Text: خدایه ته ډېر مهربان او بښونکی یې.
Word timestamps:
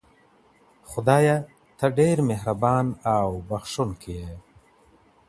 خدایه 0.89 1.37
ته 1.77 1.85
ډېر 1.99 2.17
مهربان 2.29 2.85
او 3.15 3.27
بښونکی 3.47 4.11
یې. 4.21 4.33